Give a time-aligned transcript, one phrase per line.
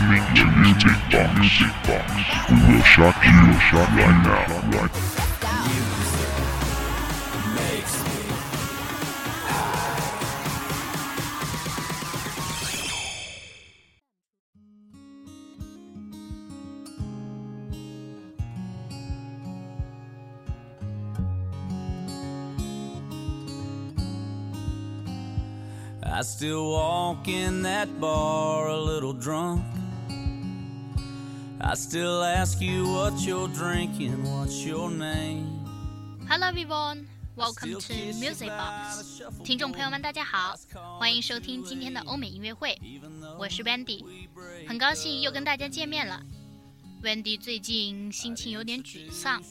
[0.00, 1.38] listening to Music Box.
[1.38, 2.12] Music Box.
[2.50, 4.78] We will shock you, shock right now.
[4.78, 4.90] Right
[26.04, 29.62] I still walk in that bar a little drunk.
[31.60, 35.44] I still ask you what you're drinking, what's your name?
[36.28, 39.24] Hello everyone, welcome to Music Box。
[39.42, 40.54] 听众朋友们，大家好，
[41.00, 42.78] 欢迎收听今天的欧美音乐会，
[43.36, 44.04] 我是 Wendy，
[44.68, 46.22] 很高兴又跟大家见面了。
[47.02, 49.42] Wendy 最近心情有点沮丧，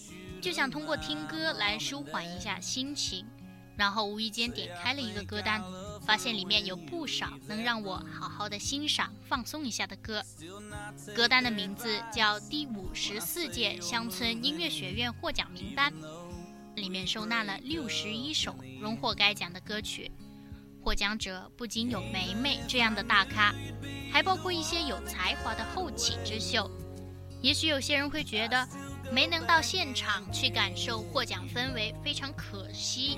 [0.42, 3.26] 就想通过听歌来舒缓一下心情，
[3.76, 5.62] 然后无意间点开了一个歌单，
[6.08, 10.24] 发现里面有不少能让我好好的欣赏、放松一下的歌。
[11.14, 15.94] 歌单的名字叫第五十四届乡村音乐学院获奖名单。
[16.76, 20.10] 里面收纳了六十一首荣获该奖的歌曲，
[20.82, 23.54] 获奖者不仅有梅梅这样的大咖，
[24.10, 26.72] 还包括一些有才华的后起之秀。
[27.42, 28.66] 也许有些人会觉得
[29.12, 33.18] 没能到现场去感受获奖氛围非常可惜，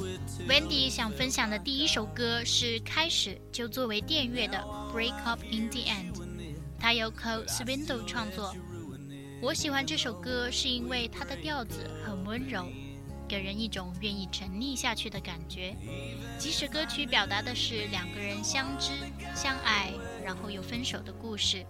[0.47, 4.57] Wendy 想分享的第一首歌是开始就作为电乐的
[4.93, 6.13] 《Break Up in the End》，
[6.79, 8.55] 它由 Cole Swindle 创作。
[9.41, 12.67] 我喜欢这首歌是因为它的调子很温柔，
[13.27, 15.75] 给人一种愿意沉溺下去的感觉。
[16.37, 18.91] 即使歌曲表达的是两个人相知、
[19.33, 19.91] 相爱，
[20.23, 21.65] 然后又分手的故事，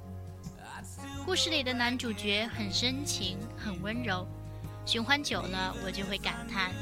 [1.25, 4.27] 故事里的男主角很深情、很温柔。
[4.85, 6.73] 循环久了，我就会感叹。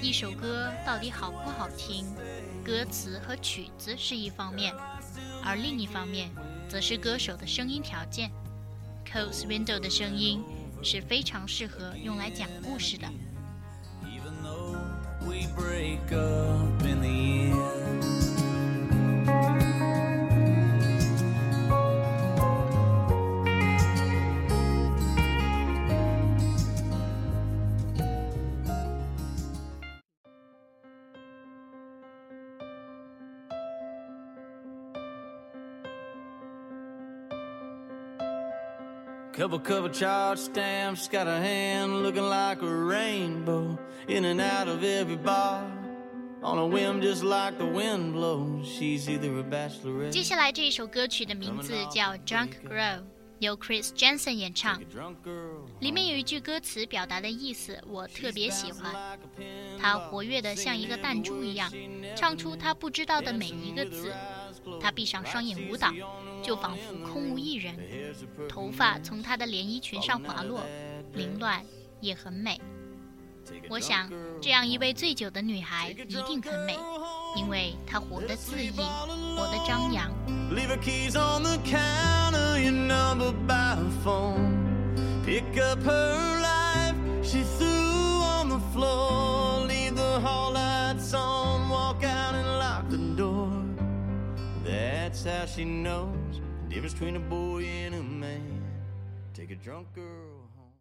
[0.00, 2.04] 一首歌到底好不好听，
[2.64, 4.74] 歌词和曲子是一方面，
[5.42, 6.30] 而另一方面
[6.68, 8.30] 则是歌手的声音条件。
[9.10, 10.44] Cole Swindle 的声音
[10.82, 13.08] 是非常适合用来讲故事的。
[39.36, 43.78] Couple couple charge stamps, got a hand looking like a rainbow.
[44.08, 45.62] In and out of every bar,
[46.42, 48.66] on a whim just like the wind blows.
[48.66, 50.08] She's either a bachelorette.
[50.10, 53.00] 接下来这一首歌曲的名字叫《Drunk Girl》，
[53.40, 54.80] 由 Chris Jensen 演唱。
[55.80, 59.18] 里面有一句歌词表达的意思，我特别喜欢。
[59.78, 61.70] 她活跃的像一个弹珠一样，
[62.16, 64.14] 唱出她不知道的每一个字。
[64.80, 65.92] 她闭上双眼舞蹈，
[66.42, 67.76] 就仿佛空无一人。
[68.48, 70.62] 头发从她的连衣裙上滑落，
[71.14, 71.64] 凌乱
[72.00, 72.60] 也很美。
[73.68, 74.10] 我想，
[74.40, 76.76] 这样一位醉酒的女孩一定很美，
[77.36, 78.80] 因为她活得恣意，
[79.36, 80.10] 活得张扬。
[94.64, 96.08] That's how she know
[96.76, 98.62] difference between a boy and a man.
[99.32, 100.74] Take a drunk girl home.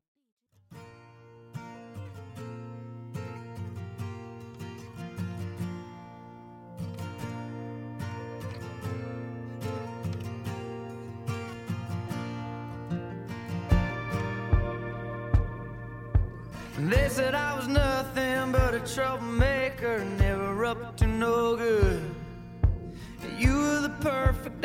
[16.89, 22.14] They said I was nothing but a troublemaker, never up to no good.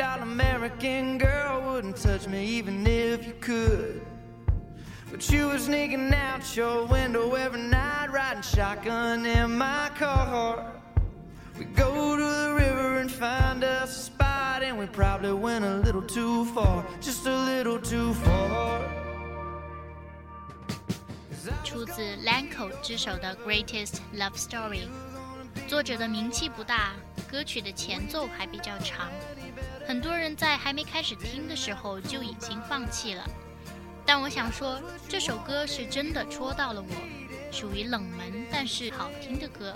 [0.00, 4.00] dollar Mary American girl wouldn't touch me even if you could.
[5.10, 10.72] But you were sneaking out your window every night, riding shotgun in my car.
[11.58, 15.76] We go to the river and find us a spot, and we probably went a
[15.76, 18.80] little too far, just a little too far.
[21.62, 26.92] 出自 Lanco 之手的《Greatest Love Story》，作者的名气不大，
[27.30, 29.08] 歌曲的前奏还比较长，
[29.87, 33.23] 很多人在还没开始听的时候就已经放弃了。
[34.05, 39.73] 但我想说，这首歌是真的戳到了我，属于冷门但是好听的歌。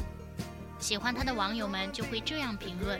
[0.79, 2.99] 喜欢它的网友们就会这样评论，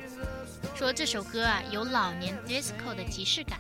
[0.75, 3.59] 说这首歌啊有老年 disco 的即视感。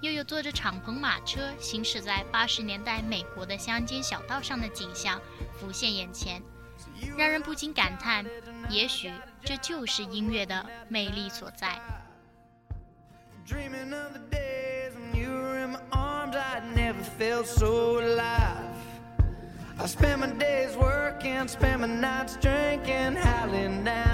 [0.00, 5.20] 又有坐着敞篷马车行驶在八十年代美国的乡间小道上的景象
[5.58, 6.40] 浮现眼前，
[7.18, 8.24] 让人不禁感叹：
[8.70, 9.12] 也许
[9.44, 11.78] 这就是音乐的魅力所在。
[13.50, 16.36] dreaming of the days when you were in my arms.
[16.36, 18.76] I never felt so alive.
[19.76, 24.09] I spent my days working, spent my nights drinking, howling down.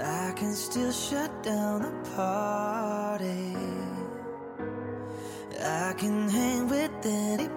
[0.00, 3.56] I can still shut down the party.
[5.60, 7.54] I can hang with anybody.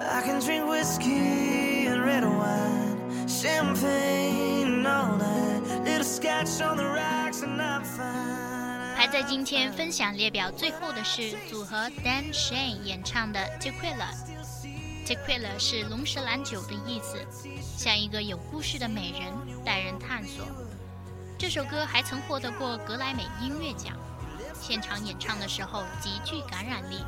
[0.00, 5.38] I can drink whiskey and red wine, champagne all night.
[8.96, 14.31] 排在今天分享列表最后的是组合 Dan Shane 演唱的 Tequila。
[15.05, 17.19] Tequila 是龙舌兰酒的意思，
[17.77, 19.33] 像一个有故事的美人，
[19.65, 20.45] 带人探索。
[21.37, 23.97] 这首歌还曾获得过格莱美音乐奖，
[24.61, 27.03] 现场演唱的时候极具感染力。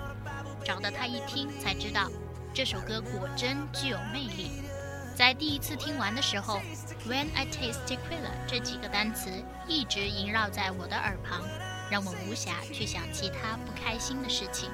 [0.65, 2.09] 找到他一听才知道，
[2.53, 4.51] 这首歌果真具有魅力。
[5.15, 6.59] 在第一次听完的时候
[7.07, 9.29] ，When I taste tequila 这几个单词
[9.69, 11.41] 一直萦绕在我的耳旁，
[11.89, 14.69] 让我无暇去想其他不开心的事情。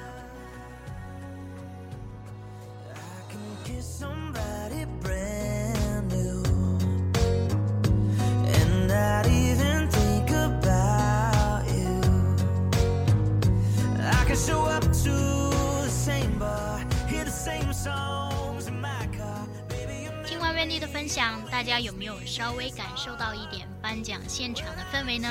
[20.82, 25.28] 的分享，大家有没有稍微感受到一点颁奖现场的氛围呢？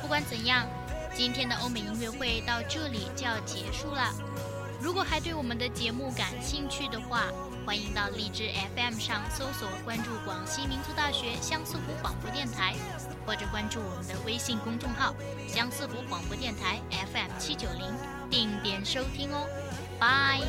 [0.00, 0.66] 不管怎样，
[1.14, 4.10] 今天的欧美音乐会到这里就要结束了。
[4.82, 7.26] 如果还对我们的节目感兴趣的话，
[7.64, 12.74] 欢迎到荔枝 FM 上搜索关注广西民族大学相思湖广播电台，
[13.24, 15.14] 或者关注我们的微信公众号
[15.46, 17.94] 相思湖广播电台 FM 七九零，
[18.28, 19.46] 定点收听哦。
[20.00, 20.42] Bye。